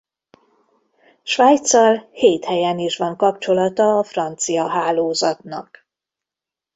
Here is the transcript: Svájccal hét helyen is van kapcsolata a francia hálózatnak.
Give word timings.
Svájccal 1.23 2.09
hét 2.11 2.45
helyen 2.45 2.79
is 2.79 2.97
van 2.97 3.17
kapcsolata 3.17 3.97
a 3.97 4.03
francia 4.03 4.67
hálózatnak. 4.69 5.87